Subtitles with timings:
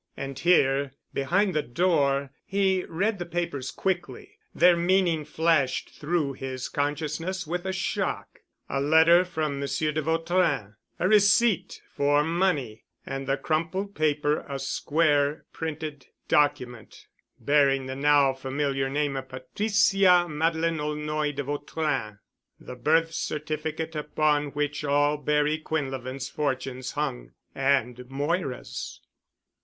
[0.17, 4.39] And here, behind the door, he read the papers quickly.
[4.51, 11.07] Their meaning flashed through his consciousness with a shock—a letter from Monsieur de Vautrin, a
[11.07, 17.05] receipt for money, and the crumpled paper a square printed document
[17.39, 24.83] bearing the now familiar name of Patricia Madeleine Aulnoy de Vautrin—the birth certificate upon which
[24.83, 28.99] all Barry Quinlevin's fortunes hung—and Moira's.